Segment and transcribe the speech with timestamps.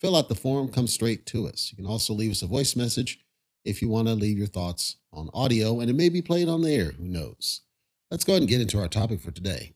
[0.00, 1.70] fill out the form, come straight to us.
[1.72, 3.20] You can also leave us a voice message
[3.64, 6.62] if you want to leave your thoughts on audio, and it may be played on
[6.62, 6.92] the air.
[6.92, 7.62] Who knows?
[8.10, 9.74] Let's go ahead and get into our topic for today.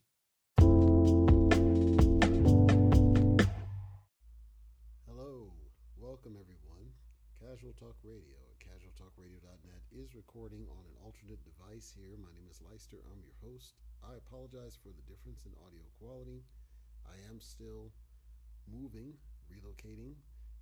[5.08, 5.50] Hello,
[5.98, 6.86] welcome everyone.
[7.40, 12.14] Casual Talk Radio at casualtalkradio.net is recording on an alternate device here.
[12.20, 12.98] My name is Leister.
[13.10, 13.74] I'm your host.
[14.04, 16.44] I apologize for the difference in audio quality.
[17.08, 17.90] I am still
[18.70, 19.14] moving,
[19.50, 20.14] relocating.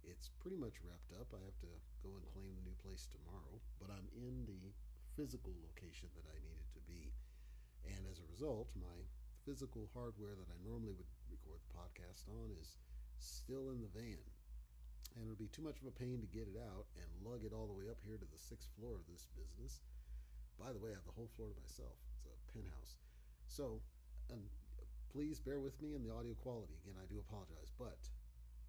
[0.02, 1.28] It's pretty much wrapped up.
[1.36, 4.72] I have to go and claim the new place tomorrow, but I'm in the
[5.12, 7.12] physical location that I needed to be.
[7.84, 8.98] And as a result, my
[9.44, 12.76] physical hardware that I normally would record the podcast on is
[13.20, 14.24] still in the van.
[15.16, 17.42] And it would be too much of a pain to get it out and lug
[17.42, 19.80] it all the way up here to the sixth floor of this business.
[20.60, 21.96] By the way, I have the whole floor to myself.
[22.14, 23.00] It's a penthouse.
[23.48, 23.80] So,
[24.30, 24.42] and
[25.10, 26.76] please bear with me in the audio quality.
[26.84, 27.98] Again, I do apologize, but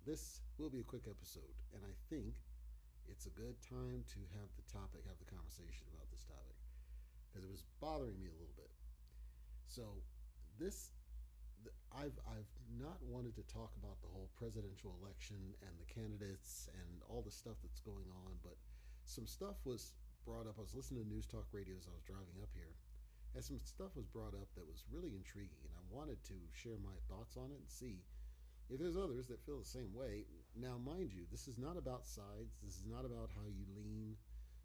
[0.10, 2.42] this will be a quick episode, and I think
[3.06, 6.58] it's a good time to have the topic, have the conversation about this topic,
[7.30, 8.74] because it was bothering me a little bit.
[9.70, 10.02] So,
[10.58, 10.98] this
[11.94, 17.06] I've I've not wanted to talk about the whole presidential election and the candidates and
[17.06, 18.58] all the stuff that's going on, but
[19.06, 19.94] some stuff was
[20.26, 20.58] brought up.
[20.58, 22.74] I was listening to news talk radio as I was driving up here,
[23.38, 26.82] and some stuff was brought up that was really intriguing, and I wanted to share
[26.82, 28.02] my thoughts on it and see
[28.70, 30.26] if there's others that feel the same way.
[30.56, 32.62] Now, mind you, this is not about sides.
[32.64, 34.16] This is not about how you lean.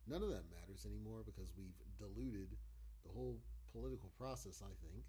[0.07, 2.53] None of that matters anymore because we've diluted
[3.05, 3.41] the whole
[3.73, 5.05] political process, I think,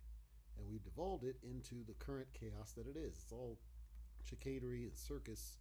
[0.57, 3.19] and we've devolved it into the current chaos that it is.
[3.19, 3.59] It's all
[4.23, 5.57] chicanery and circus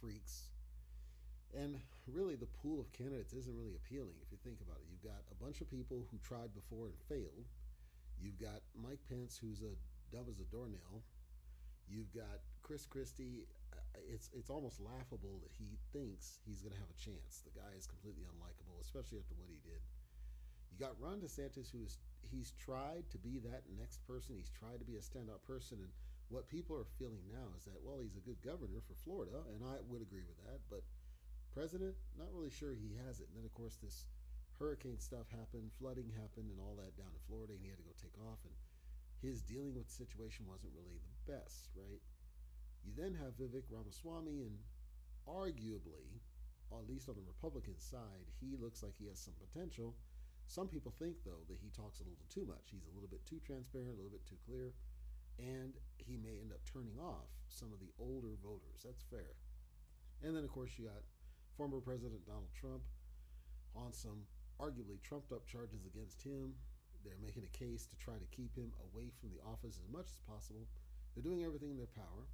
[0.00, 0.50] freaks.
[1.56, 4.90] And really, the pool of candidates isn't really appealing if you think about it.
[4.90, 7.46] You've got a bunch of people who tried before and failed.
[8.20, 9.72] You've got Mike Pence, who's a
[10.14, 11.02] dumb as a doornail.
[11.88, 13.44] You've got Chris Christie.
[13.76, 13.76] Uh,
[14.08, 17.44] it's it's almost laughable that he thinks he's going to have a chance.
[17.44, 19.84] The guy is completely unlikable, especially after what he did.
[20.72, 24.40] You got Ron DeSantis, who is he's tried to be that next person.
[24.40, 25.92] He's tried to be a standout person, and
[26.32, 29.60] what people are feeling now is that well, he's a good governor for Florida, and
[29.60, 30.64] I would agree with that.
[30.72, 30.82] But
[31.52, 33.28] president, not really sure he has it.
[33.28, 34.08] And then of course this
[34.56, 37.84] hurricane stuff happened, flooding happened, and all that down in Florida, and he had to
[37.84, 38.56] go take off, and
[39.20, 42.00] his dealing with the situation wasn't really the best, right?
[42.84, 44.56] You then have Vivek Ramaswamy, and
[45.26, 46.20] arguably,
[46.70, 49.96] or at least on the Republican side, he looks like he has some potential.
[50.46, 52.68] Some people think, though, that he talks a little too much.
[52.68, 54.74] He's a little bit too transparent, a little bit too clear,
[55.38, 58.84] and he may end up turning off some of the older voters.
[58.84, 59.32] That's fair.
[60.22, 61.02] And then, of course, you got
[61.56, 62.82] former President Donald Trump
[63.74, 64.28] on some
[64.60, 66.54] arguably trumped up charges against him.
[67.04, 70.08] They're making a case to try to keep him away from the office as much
[70.08, 70.68] as possible.
[71.14, 72.24] They're doing everything in their power.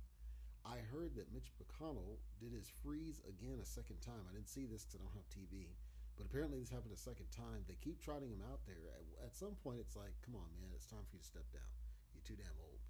[0.64, 4.22] I heard that Mitch McConnell did his freeze again a second time.
[4.28, 5.72] I didn't see this because I don't have TV,
[6.20, 7.64] but apparently this happened a second time.
[7.64, 8.92] They keep trotting him out there.
[8.92, 11.48] At, at some point, it's like, come on, man, it's time for you to step
[11.50, 11.70] down.
[12.12, 12.80] You're too damn old.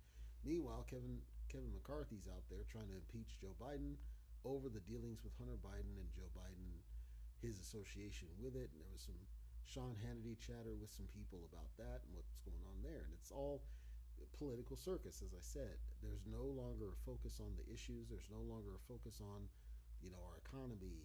[0.43, 1.21] Meanwhile, Kevin
[1.51, 3.99] Kevin McCarthy's out there trying to impeach Joe Biden
[4.47, 6.79] over the dealings with Hunter Biden and Joe Biden,
[7.43, 9.19] his association with it, and there was some
[9.67, 13.35] Sean Hannity chatter with some people about that and what's going on there, and it's
[13.35, 13.67] all
[14.37, 15.77] political circus, as I said.
[16.03, 18.09] There's no longer a focus on the issues.
[18.09, 19.49] There's no longer a focus on,
[20.03, 21.05] you know, our economy,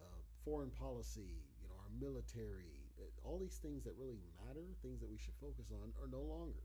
[0.00, 2.76] uh, foreign policy, you know, our military.
[3.24, 6.64] All these things that really matter, things that we should focus on, are no longer.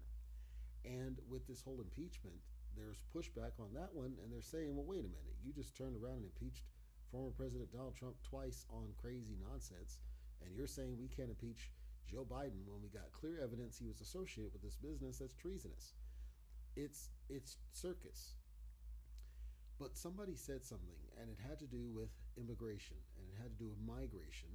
[0.83, 2.36] And with this whole impeachment,
[2.75, 5.95] there's pushback on that one, and they're saying, well, wait a minute, you just turned
[5.95, 6.68] around and impeached
[7.12, 10.00] former President Donald Trump twice on crazy nonsense,
[10.44, 11.71] and you're saying we can't impeach
[12.07, 15.94] Joe Biden when we got clear evidence he was associated with this business that's treasonous.
[16.75, 18.36] It's it's circus.
[19.80, 23.60] But somebody said something, and it had to do with immigration, and it had to
[23.60, 24.48] do with migration,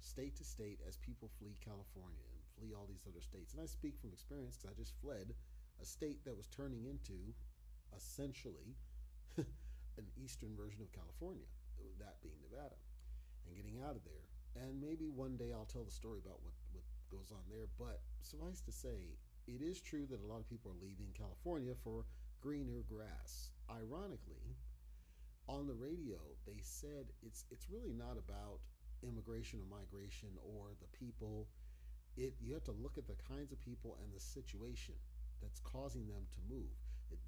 [0.00, 3.54] state to state, as people flee California and flee all these other states.
[3.54, 5.32] And I speak from experience because I just fled
[5.80, 7.32] a state that was turning into
[7.96, 8.76] essentially
[9.38, 11.48] an eastern version of California,
[11.98, 12.76] that being Nevada,
[13.46, 14.29] and getting out of there.
[14.56, 17.66] And maybe one day I'll tell the story about what, what goes on there.
[17.78, 21.74] But suffice to say, it is true that a lot of people are leaving California
[21.82, 22.04] for
[22.40, 23.50] greener grass.
[23.70, 24.56] Ironically,
[25.48, 28.58] on the radio, they said it's it's really not about
[29.02, 31.46] immigration or migration or the people.
[32.16, 34.94] It you have to look at the kinds of people and the situation
[35.42, 36.70] that's causing them to move.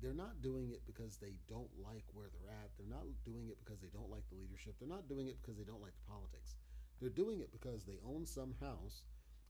[0.01, 2.71] They're not doing it because they don't like where they're at.
[2.79, 4.79] They're not doing it because they don't like the leadership.
[4.79, 6.55] They're not doing it because they don't like the politics.
[7.03, 9.03] They're doing it because they own some house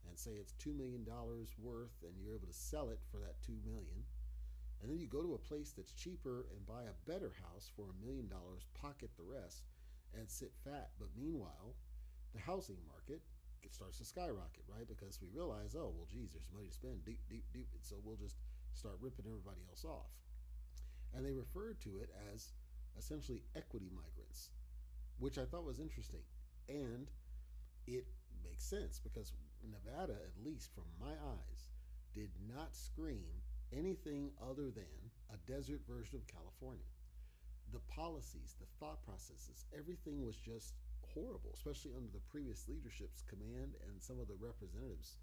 [0.08, 1.04] and say it's $2 million
[1.60, 4.08] worth and you're able to sell it for that 2 million.
[4.80, 7.92] And then you go to a place that's cheaper and buy a better house for
[7.92, 9.68] a million dollars, pocket the rest,
[10.16, 10.96] and sit fat.
[10.98, 11.76] But meanwhile,
[12.32, 13.20] the housing market
[13.62, 14.88] it starts to skyrocket, right?
[14.88, 17.68] Because we realize, oh, well, geez, there's money to spend, deep, deep, deep.
[17.74, 18.36] And so we'll just
[18.74, 20.10] start ripping everybody else off.
[21.14, 22.52] And they referred to it as
[22.98, 24.50] essentially equity migrants,
[25.18, 26.24] which I thought was interesting.
[26.68, 27.06] And
[27.86, 28.06] it
[28.44, 29.32] makes sense because
[29.62, 31.70] Nevada, at least from my eyes,
[32.14, 33.42] did not scream
[33.72, 36.84] anything other than a desert version of California.
[37.72, 40.74] The policies, the thought processes, everything was just
[41.14, 45.16] horrible, especially under the previous leadership's command and some of the representatives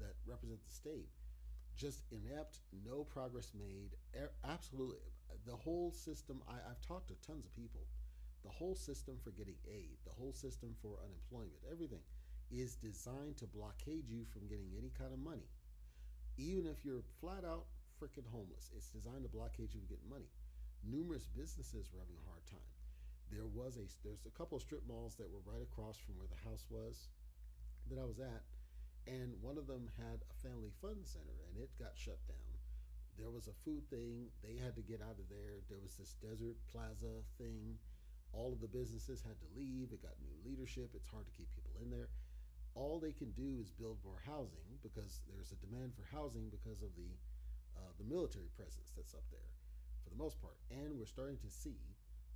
[0.00, 1.08] that represent the state.
[1.76, 3.94] Just inept, no progress made.
[4.44, 5.12] Absolutely.
[5.46, 7.86] The whole system, I, I've talked to tons of people.
[8.46, 12.06] The whole system for getting aid, the whole system for unemployment, everything
[12.46, 15.50] is designed to blockade you from getting any kind of money.
[16.38, 17.66] Even if you're flat out
[17.98, 20.30] freaking homeless, it's designed to blockade you from getting money.
[20.86, 22.70] Numerous businesses were having a hard time.
[23.34, 26.30] There was a there's a couple of strip malls that were right across from where
[26.30, 27.10] the house was
[27.90, 28.46] that I was at,
[29.10, 32.54] and one of them had a family fun center, and it got shut down.
[33.18, 35.58] There was a food thing; they had to get out of there.
[35.66, 37.82] There was this desert plaza thing.
[38.32, 39.92] All of the businesses had to leave.
[39.92, 40.90] It got new leadership.
[40.94, 42.08] It's hard to keep people in there
[42.76, 46.84] all they can do is build more housing because there's a demand for housing because
[46.84, 47.08] of the
[47.74, 49.52] uh, the military presence that's up there
[50.04, 51.80] for the most part and we're starting to see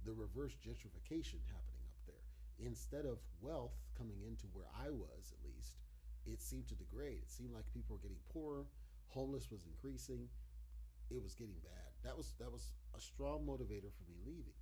[0.08, 2.24] the reverse gentrification happening up there
[2.64, 5.76] instead of wealth coming into where i was at least
[6.24, 8.64] it seemed to degrade it seemed like people were getting poorer
[9.12, 10.24] homeless was increasing
[11.12, 14.56] it was getting bad that was that was a strong motivator for me leaving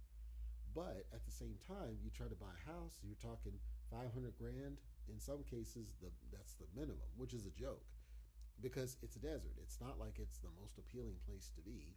[0.78, 3.58] but at the same time you try to buy a house you're talking
[3.90, 4.78] 500 grand
[5.10, 7.82] in some cases the that's the minimum, which is a joke
[8.60, 9.56] because it's a desert.
[9.62, 11.94] It's not like it's the most appealing place to be.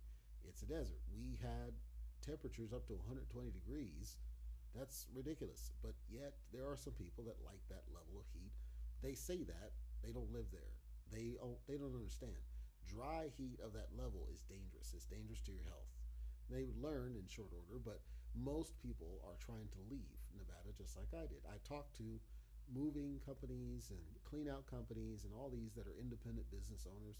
[0.47, 1.01] It's a desert.
[1.11, 1.73] We had
[2.21, 4.17] temperatures up to 120 degrees.
[4.77, 5.73] That's ridiculous.
[5.81, 8.53] But yet there are some people that like that level of heat.
[9.01, 9.73] They say that
[10.05, 10.73] they don't live there.
[11.09, 12.37] They don't, they don't understand.
[12.87, 14.93] Dry heat of that level is dangerous.
[14.93, 15.89] It's dangerous to your health.
[16.49, 18.01] They would learn in short order, but
[18.35, 21.43] most people are trying to leave Nevada just like I did.
[21.47, 22.19] I talked to
[22.71, 27.19] moving companies and clean out companies and all these that are independent business owners.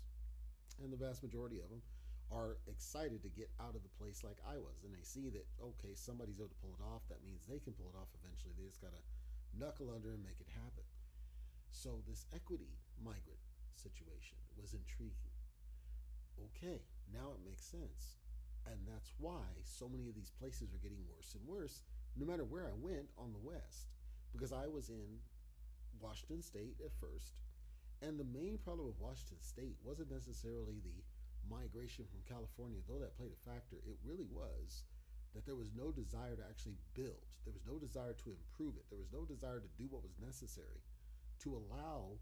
[0.80, 1.84] And the vast majority of them
[2.31, 4.88] are excited to get out of the place like I was.
[4.88, 7.04] And they see that, okay, somebody's able to pull it off.
[7.12, 8.56] That means they can pull it off eventually.
[8.56, 9.04] They just got to
[9.60, 10.88] knuckle under and make it happen.
[11.72, 13.40] So, this equity migrant
[13.75, 15.36] situation was intriguing.
[16.40, 18.20] Okay, now it makes sense.
[18.68, 21.82] And that's why so many of these places are getting worse and worse,
[22.15, 23.89] no matter where I went on the West.
[24.32, 25.20] Because I was in
[26.00, 27.34] Washington State at first.
[28.01, 31.03] And the main problem with Washington State wasn't necessarily the
[31.50, 33.77] migration from California, though that played a factor.
[33.86, 34.84] It really was
[35.34, 38.84] that there was no desire to actually build, there was no desire to improve it,
[38.89, 40.84] there was no desire to do what was necessary
[41.39, 42.20] to allow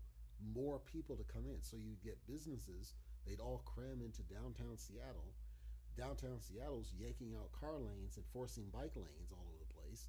[0.53, 1.61] more people to come in.
[1.61, 2.93] So you'd get businesses,
[3.25, 5.33] they'd all cram into downtown Seattle.
[5.97, 10.07] Downtown Seattle's yanking out car lanes and forcing bike lanes all over the place.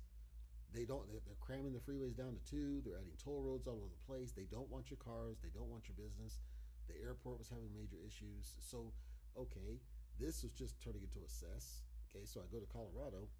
[0.72, 2.80] They don't they're cramming the freeways down to two.
[2.84, 4.30] They're adding toll roads all over the place.
[4.30, 5.42] They don't want your cars.
[5.42, 6.38] They don't want your business.
[6.86, 8.54] The airport was having major issues.
[8.62, 8.92] So
[9.38, 9.82] okay
[10.20, 12.26] this was just turning into a cess okay?
[12.26, 13.30] So i go to colorado.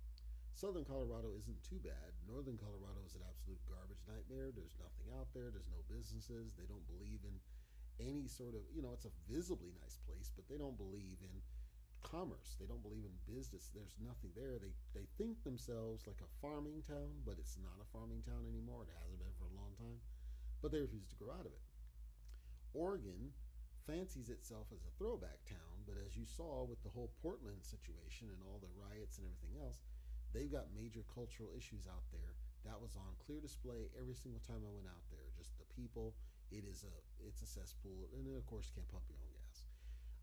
[0.54, 2.11] Southern colorado isn't too bad.
[2.26, 4.50] Northern colorado is an absolute garbage nightmare.
[4.50, 5.49] There's nothing out there.
[5.49, 6.59] There's no businesses.
[6.59, 7.38] They don't believe in
[8.00, 11.37] any sort of you know it's a visibly nice place but they don't believe in
[12.02, 12.57] commerce.
[12.59, 13.71] They don't believe in business.
[13.71, 14.59] There's nothing there.
[14.59, 18.85] They they think themselves like a farming town, but it's not a farming town anymore.
[18.85, 20.00] It hasn't been for a long time.
[20.61, 21.64] But they refuse to grow out of it.
[22.75, 23.33] Oregon
[23.88, 28.28] fancies itself as a throwback town, but as you saw with the whole Portland situation
[28.30, 29.83] and all the riots and everything else,
[30.30, 32.37] they've got major cultural issues out there.
[32.69, 35.33] That was on clear display every single time I went out there.
[35.35, 36.14] Just the people.
[36.52, 39.39] It is a it's a cesspool, and then of course can't pump your own gas.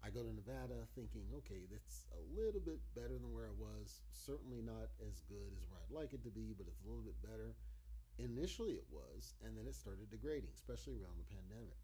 [0.06, 4.02] I go to Nevada thinking, okay, that's a little bit better than where I was.
[4.14, 7.04] Certainly not as good as where I'd like it to be, but it's a little
[7.04, 7.58] bit better.
[8.18, 11.78] Initially, it was, and then it started degrading, especially around the pandemic.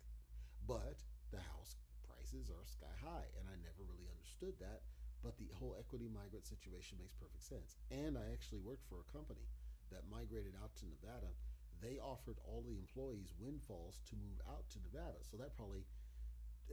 [0.65, 1.75] But the house
[2.08, 4.82] prices are sky high, and I never really understood that
[5.24, 7.79] But the whole equity migrant situation makes perfect sense.
[7.88, 9.48] And I actually worked for a company
[9.88, 11.32] that migrated out to Nevada.
[11.79, 15.24] They offered all the employees windfalls to move out to Nevada.
[15.24, 15.88] So that probably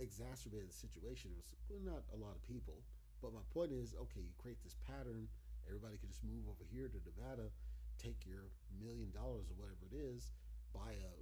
[0.00, 1.30] exacerbated the situation.
[1.36, 2.80] It was well, not a lot of people.
[3.20, 5.28] But my point is okay, you create this pattern.
[5.68, 7.52] Everybody can just move over here to Nevada,
[8.00, 8.48] take your
[8.80, 10.32] million dollars or whatever it is,
[10.72, 11.14] buy a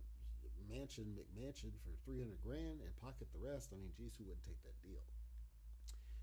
[0.71, 3.75] mansion, McMansion for 300 grand and pocket the rest.
[3.75, 5.03] I mean, geez, who wouldn't take that deal?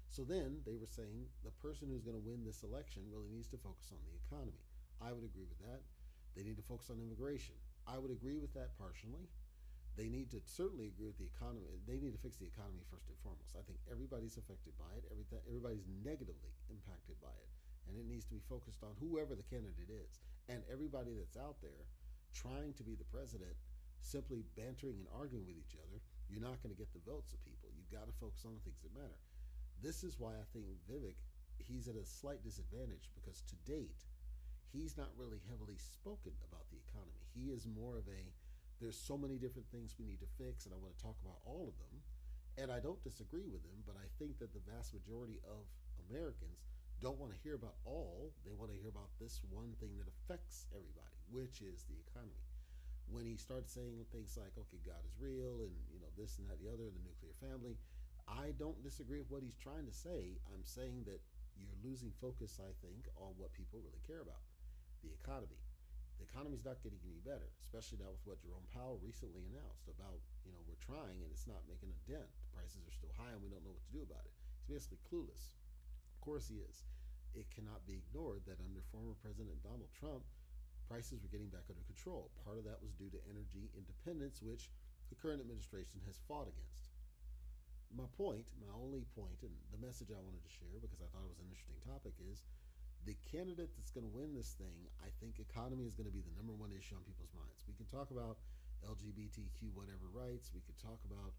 [0.08, 3.52] So then they were saying the person who's going to win this election really needs
[3.52, 4.64] to focus on the economy.
[5.04, 5.84] I would agree with that.
[6.40, 7.56] They need to focus on immigration.
[7.84, 9.28] I would agree with that partially.
[9.96, 11.80] They need to certainly agree with the economy.
[11.88, 13.56] They need to fix the economy first and foremost.
[13.56, 15.08] I think everybody's affected by it.
[15.08, 17.50] Everybody's negatively impacted by it,
[17.88, 20.20] and it needs to be focused on whoever the candidate is.
[20.52, 21.88] And everybody that's out there
[22.36, 23.56] trying to be the president,
[24.04, 27.40] simply bantering and arguing with each other, you're not going to get the votes of
[27.48, 27.72] people.
[27.72, 29.20] You've got to focus on the things that matter.
[29.80, 31.16] This is why I think Vivek
[31.64, 34.04] he's at a slight disadvantage because to date
[34.72, 37.24] he's not really heavily spoken about the economy.
[37.32, 38.24] He is more of a
[38.82, 41.40] there's so many different things we need to fix and I want to talk about
[41.46, 41.96] all of them.
[42.56, 45.68] And I don't disagree with him, but I think that the vast majority of
[46.08, 46.64] Americans
[47.04, 48.32] don't want to hear about all.
[48.48, 52.40] They want to hear about this one thing that affects everybody, which is the economy.
[53.12, 56.48] When he started saying things like, okay, God is real and, you know, this and
[56.48, 57.76] that, the other, and the nuclear family,
[58.26, 60.40] I don't disagree with what he's trying to say.
[60.50, 61.22] I'm saying that
[61.60, 64.42] you're losing focus, I think, on what people really care about
[65.04, 65.60] the economy.
[66.20, 70.20] The economy's not getting any better, especially now with what Jerome Powell recently announced about,
[70.48, 72.28] you know, we're trying and it's not making a dent.
[72.28, 74.36] The prices are still high and we don't know what to do about it.
[74.64, 75.56] He's basically clueless.
[76.16, 76.88] Of course he is.
[77.36, 80.24] It cannot be ignored that under former President Donald Trump,
[80.88, 82.32] prices were getting back under control.
[82.48, 84.72] Part of that was due to energy independence, which
[85.12, 86.96] the current administration has fought against
[87.96, 91.24] my point, my only point, and the message I wanted to share because I thought
[91.24, 92.44] it was an interesting topic is
[93.06, 96.26] the candidate that's going to win this thing, I think economy is going to be
[96.26, 97.62] the number one issue on people's minds.
[97.70, 98.42] We can talk about
[98.82, 101.34] LGBTQ whatever rights, we could talk about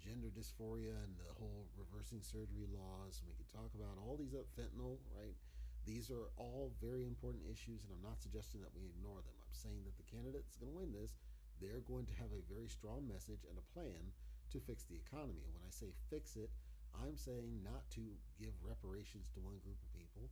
[0.00, 4.48] gender dysphoria and the whole reversing surgery laws, we could talk about all these up
[4.56, 5.36] fentanyl, right?
[5.84, 9.36] These are all very important issues, and I'm not suggesting that we ignore them.
[9.44, 11.20] I'm saying that the candidate that's going to win this,
[11.60, 14.12] they're going to have a very strong message and a plan
[14.52, 15.44] to fix the economy.
[15.44, 16.48] And when I say fix it,
[16.96, 18.04] I'm saying not to
[18.40, 20.28] give reparations to one group of people.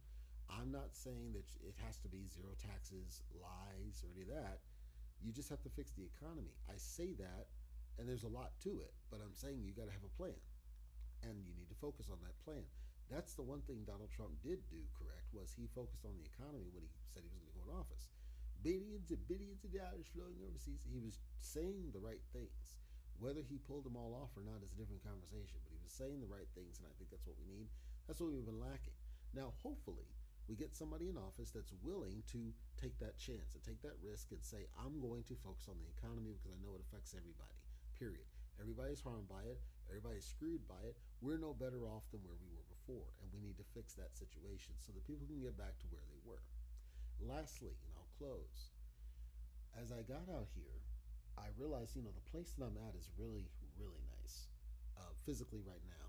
[0.49, 4.65] I'm not saying that it has to be zero taxes, lies, or any of that.
[5.21, 6.57] You just have to fix the economy.
[6.71, 7.53] I say that,
[7.99, 10.39] and there's a lot to it, but I'm saying you got to have a plan,
[11.27, 12.65] and you need to focus on that plan.
[13.09, 16.69] That's the one thing Donald Trump did do correct was he focused on the economy
[16.77, 18.13] when he said he was going to go in office.
[18.61, 20.85] Billions and billions of dollars flowing overseas.
[20.85, 22.77] He was saying the right things.
[23.19, 25.91] Whether he pulled them all off or not is a different conversation, but he was
[25.91, 27.67] saying the right things, and I think that's what we need.
[28.07, 28.95] That's what we've been lacking.
[29.35, 30.07] Now, hopefully,
[30.49, 32.41] we get somebody in office that's willing to
[32.81, 35.93] take that chance and take that risk and say, I'm going to focus on the
[35.93, 37.61] economy because I know it affects everybody.
[37.93, 38.25] Period.
[38.57, 39.61] Everybody's harmed by it.
[39.93, 40.97] Everybody's screwed by it.
[41.21, 44.17] We're no better off than where we were before, and we need to fix that
[44.17, 46.43] situation so that people can get back to where they were.
[47.21, 48.73] Lastly, and I'll close.
[49.77, 50.81] As I got out here,
[51.37, 54.49] I realized, you know, the place that I'm at is really, really nice
[54.97, 56.09] uh, physically right now.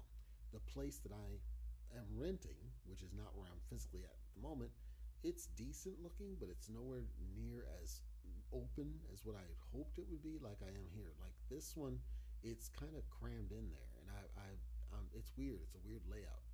[0.56, 1.30] The place that I
[1.94, 4.70] am renting, which is not where I'm physically at at the moment,
[5.26, 8.06] it's decent looking, but it's nowhere near as
[8.54, 10.38] open as what I had hoped it would be.
[10.38, 11.98] Like I am here, like this one,
[12.46, 14.50] it's kind of crammed in there, and I, I,
[14.96, 15.60] um, it's weird.
[15.66, 16.46] It's a weird layout.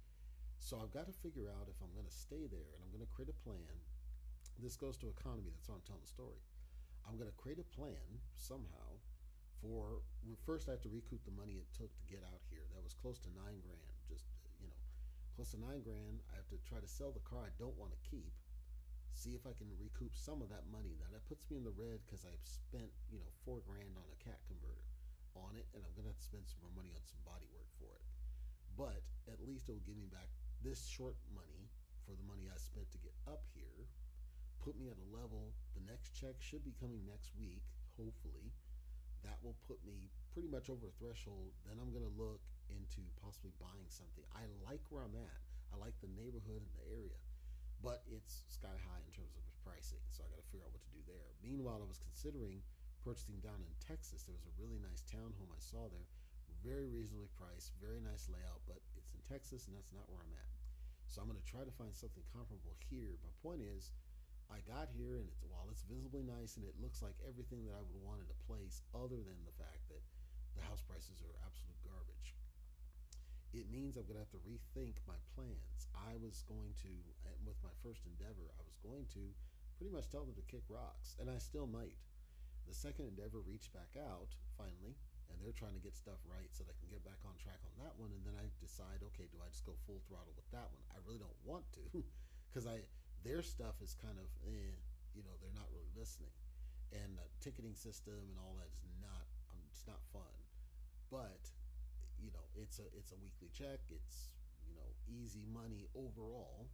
[0.58, 3.06] So I've got to figure out if I'm going to stay there, and I'm going
[3.06, 3.76] to create a plan.
[4.58, 5.52] This goes to economy.
[5.52, 6.42] That's why I'm telling the story.
[7.06, 8.98] I'm going to create a plan somehow
[9.62, 10.02] for
[10.46, 12.66] first I have to recoup the money it took to get out here.
[12.74, 13.94] That was close to nine grand.
[14.10, 14.26] Just
[15.36, 16.24] close to nine grand.
[16.32, 18.32] I have to try to sell the car I don't want to keep.
[19.12, 20.96] See if I can recoup some of that money.
[20.96, 24.08] Now that puts me in the red because I've spent you know four grand on
[24.08, 24.88] a cat converter
[25.36, 27.68] on it, and I'm gonna have to spend some more money on some body work
[27.76, 28.06] for it.
[28.80, 30.32] But at least it will give me back
[30.64, 31.68] this short money
[32.08, 33.88] for the money I spent to get up here
[34.66, 35.54] put me at a level.
[35.78, 37.62] The next check should be coming next week,
[37.94, 38.50] hopefully.
[39.22, 41.54] That will put me pretty much over a threshold.
[41.70, 44.26] Then I'm to look into possibly buying something.
[44.34, 45.40] I like where I'm at.
[45.74, 47.20] I like the neighborhood and the area,
[47.84, 50.02] but it's sky high in terms of pricing.
[50.14, 51.34] So I got to figure out what to do there.
[51.42, 52.62] Meanwhile, I was considering
[53.06, 54.26] purchasing down in Texas.
[54.26, 56.10] There was a really nice townhome I saw there,
[56.66, 60.34] very reasonably priced, very nice layout, but it's in Texas and that's not where I'm
[60.34, 60.50] at.
[61.06, 63.22] So I'm going to try to find something comparable here.
[63.22, 63.94] My point is,
[64.50, 67.78] I got here and it's while it's visibly nice and it looks like everything that
[67.78, 70.02] I would want in a place other than the fact that
[70.58, 71.75] the house prices are absolute garbage.
[73.56, 75.88] It means I'm going to have to rethink my plans.
[75.96, 76.92] I was going to,
[77.48, 79.24] with my first endeavor, I was going to
[79.80, 81.96] pretty much tell them to kick rocks, and I still might.
[82.68, 85.00] The second endeavor reached back out finally,
[85.32, 87.76] and they're trying to get stuff right so they can get back on track on
[87.80, 88.12] that one.
[88.12, 90.84] And then I decide, okay, do I just go full throttle with that one?
[90.92, 91.84] I really don't want to,
[92.50, 92.84] because I
[93.24, 94.76] their stuff is kind of, eh,
[95.16, 96.36] you know, they're not really listening,
[96.94, 100.36] and the ticketing system and all that is not, um, it's not fun.
[101.10, 101.50] But
[102.26, 103.86] you know, it's a it's a weekly check.
[103.94, 104.34] It's
[104.66, 106.74] you know easy money overall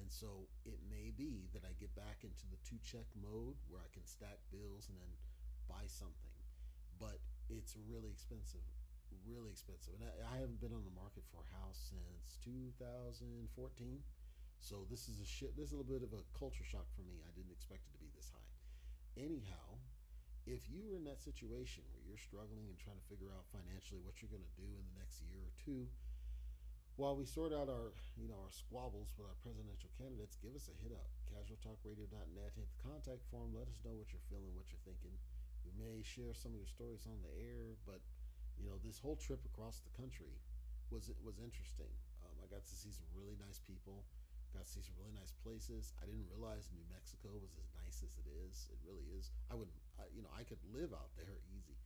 [0.00, 3.82] and so it may be that I get back into the two check mode where
[3.82, 5.12] I can stack bills and then
[5.70, 6.34] buy something.
[6.98, 8.64] But it's really expensive,
[9.22, 9.94] really expensive.
[9.94, 14.02] And I, I haven't been on the market for a house since 2014.
[14.58, 15.54] So this is a shit.
[15.54, 17.22] This is a little bit of a culture shock for me.
[17.22, 18.50] I didn't expect it to be this high.
[19.14, 19.78] Anyhow,
[20.44, 24.04] if you are in that situation where you're struggling and trying to figure out financially
[24.04, 25.88] what you're going to do in the next year or two,
[26.94, 30.70] while we sort out our, you know, our squabbles with our presidential candidates, give us
[30.70, 31.10] a hit up.
[31.26, 32.54] CasualTalkRadio.net.
[32.54, 33.50] Hit the contact form.
[33.50, 35.10] Let us know what you're feeling, what you're thinking.
[35.66, 37.98] We may share some of your stories on the air, but
[38.54, 40.30] you know, this whole trip across the country
[40.94, 41.90] was was interesting.
[42.22, 44.06] Um, I got to see some really nice people.
[44.54, 45.90] Got to see some really nice places.
[45.98, 48.70] I didn't realize New Mexico was as nice as it is.
[48.70, 49.34] It really is.
[49.50, 49.66] I would,
[50.00, 51.78] I, you know, I could live out there easy.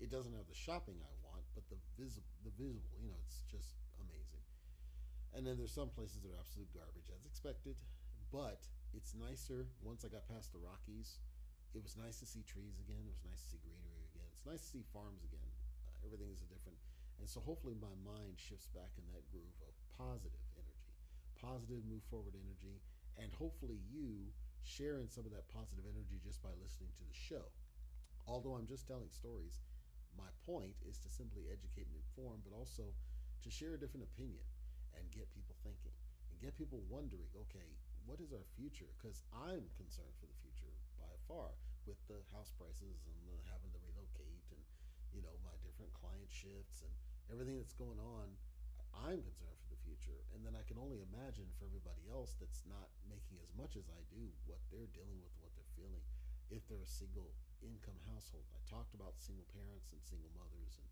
[0.00, 3.44] It doesn't have the shopping I want, but the visible, the visible, you know, it's
[3.48, 4.40] just amazing.
[5.36, 7.76] And then there's some places that are absolute garbage, as expected.
[8.32, 8.64] But
[8.96, 11.20] it's nicer once I got past the Rockies.
[11.74, 13.06] It was nice to see trees again.
[13.06, 14.26] It was nice to see greenery again.
[14.34, 15.50] It's nice to see farms again.
[15.86, 16.78] Uh, everything is different.
[17.22, 20.96] And so hopefully my mind shifts back in that groove of positive energy,
[21.36, 22.80] positive move forward energy,
[23.20, 27.50] and hopefully you sharing some of that positive energy just by listening to the show.
[28.28, 29.60] Although I'm just telling stories,
[30.16, 32.92] my point is to simply educate and inform, but also
[33.42, 34.44] to share a different opinion
[34.96, 35.94] and get people thinking
[36.30, 40.72] and get people wondering okay what is our future because i'm concerned for the future
[40.98, 41.54] by far
[41.88, 44.62] with the house prices and the having to relocate and
[45.14, 46.92] you know my different client shifts and
[47.30, 48.28] everything that's going on
[49.06, 52.92] i'm concerned for future and then i can only imagine for everybody else that's not
[53.08, 56.04] making as much as i do what they're dealing with what they're feeling
[56.52, 57.32] if they're a single
[57.64, 60.88] income household i talked about single parents and single mothers and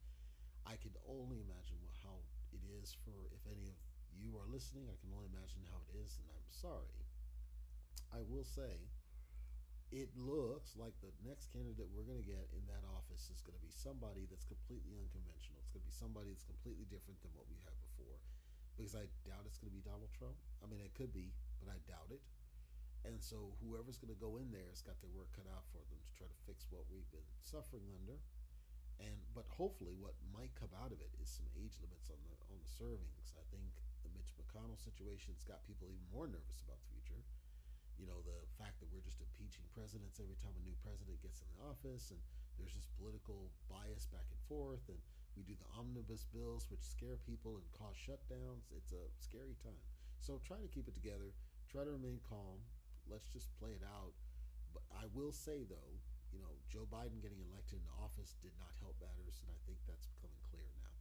[0.69, 2.21] I can only imagine how
[2.53, 3.77] it is for if any of
[4.13, 4.85] you are listening.
[4.93, 6.93] I can only imagine how it is, and I'm sorry.
[8.13, 8.77] I will say,
[9.89, 13.57] it looks like the next candidate we're going to get in that office is going
[13.57, 15.57] to be somebody that's completely unconventional.
[15.65, 18.21] It's going to be somebody that's completely different than what we had before,
[18.79, 20.39] because I doubt it's going to be Donald Trump.
[20.63, 22.23] I mean, it could be, but I doubt it.
[23.03, 25.83] And so, whoever's going to go in there has got their work cut out for
[25.91, 28.23] them to try to fix what we've been suffering under
[28.99, 32.35] and but hopefully what might come out of it is some age limits on the
[32.51, 33.35] on the servings.
[33.39, 33.71] I think
[34.03, 37.23] the Mitch McConnell situation's got people even more nervous about the future.
[37.99, 41.43] You know, the fact that we're just impeaching presidents every time a new president gets
[41.43, 42.21] in the office, and
[42.55, 44.99] there's this political bias back and forth, and
[45.39, 48.67] we do the omnibus bills, which scare people and cause shutdowns.
[48.75, 49.79] It's a scary time.
[50.19, 51.31] So try to keep it together.
[51.71, 52.59] Try to remain calm.
[53.07, 54.19] Let's just play it out.
[54.75, 55.95] But I will say though,
[56.35, 59.79] you know, Joe Biden getting elected into office did not help matters, and I think
[59.87, 60.93] that's becoming clear now.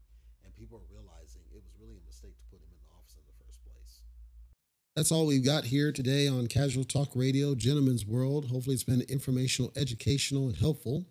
[0.46, 3.18] And people are realizing it was really a mistake to put him in the office
[3.18, 4.06] in the first place.
[4.94, 8.54] That's all we've got here today on Casual Talk Radio, Gentleman's World.
[8.54, 11.10] Hopefully, it's been informational, educational, and helpful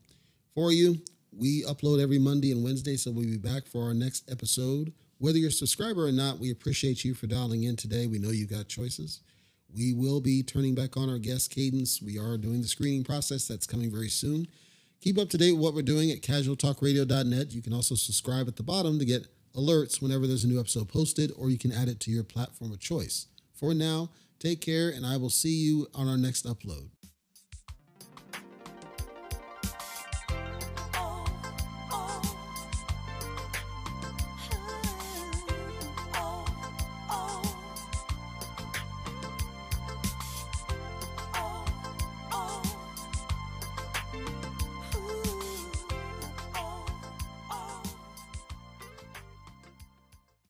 [0.54, 1.02] for you.
[1.38, 4.94] We upload every Monday and Wednesday, so we'll be back for our next episode.
[5.18, 8.06] Whether you're a subscriber or not, we appreciate you for dialing in today.
[8.06, 9.20] We know you've got choices.
[9.74, 12.00] We will be turning back on our guest cadence.
[12.00, 14.46] We are doing the screening process that's coming very soon.
[15.02, 17.52] Keep up to date with what we're doing at casualtalkradio.net.
[17.52, 20.88] You can also subscribe at the bottom to get alerts whenever there's a new episode
[20.88, 23.26] posted, or you can add it to your platform of choice.
[23.52, 26.88] For now, take care, and I will see you on our next upload.